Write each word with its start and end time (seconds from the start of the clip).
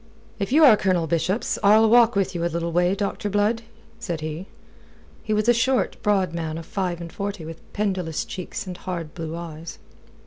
"If 0.39 0.51
you 0.51 0.63
are 0.65 0.75
for 0.75 0.81
Colonel 0.81 1.05
Bishop's, 1.05 1.59
I'll 1.61 1.87
walk 1.87 2.15
with 2.15 2.33
you 2.33 2.43
a 2.43 2.49
little 2.49 2.71
way, 2.71 2.95
Doctor 2.95 3.29
Blood," 3.29 3.61
said 3.99 4.21
he. 4.21 4.47
He 5.21 5.31
was 5.31 5.47
a 5.47 5.53
short, 5.53 6.01
broad 6.01 6.33
man 6.33 6.57
of 6.57 6.65
five 6.65 6.99
and 6.99 7.13
forty 7.13 7.45
with 7.45 7.61
pendulous 7.71 8.25
cheeks 8.25 8.65
and 8.65 8.77
hard 8.77 9.13
blue 9.13 9.35
eyes. 9.35 9.77